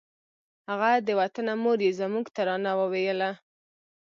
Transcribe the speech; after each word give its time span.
هغه 0.69 0.91
د 1.07 1.09
وطنه 1.19 1.53
مور 1.63 1.77
یې 1.85 1.91
زموږ 1.99 2.25
ترانه 2.37 2.71
وویله 2.79 3.29